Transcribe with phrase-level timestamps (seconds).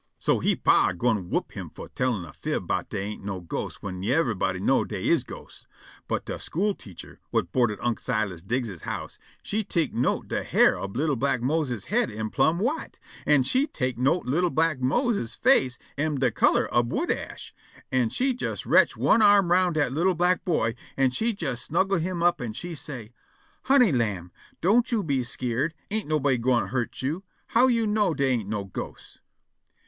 [0.17, 3.77] So he pa gwine whop him fo' tellin' a fib 'bout dey ain' no ghosts
[3.83, 5.67] whin yiver'body know' dey is ghosts;
[6.07, 10.41] but de school teacher, whut board at Unc' Silas Diggs's house, she tek' note de
[10.43, 14.79] hair ob li'l' black Mose's head am plumb white, an' she tek' note li'l' black
[14.79, 17.53] Mose's face am de color ob wood ash,
[17.93, 21.99] so she jes retch' one arm round dat li'l' black boy, an' she jes snuggle'
[21.99, 23.13] him up, an' she say':
[23.65, 24.31] "Honey lamb,
[24.61, 27.21] don't you be skeered; ain' nobody gwine hurt you.
[27.49, 29.19] How you know dey ain't no ghosts?"